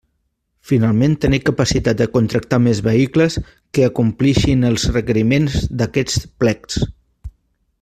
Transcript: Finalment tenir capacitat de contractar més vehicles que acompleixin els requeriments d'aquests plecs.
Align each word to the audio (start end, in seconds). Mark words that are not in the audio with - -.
Finalment 0.69 1.11
tenir 1.25 1.39
capacitat 1.49 1.99
de 1.99 2.07
contractar 2.15 2.59
més 2.69 2.81
vehicles 2.87 3.37
que 3.79 3.85
acompleixin 3.89 4.69
els 4.71 4.89
requeriments 4.97 5.61
d'aquests 5.83 6.27
plecs. 6.45 6.83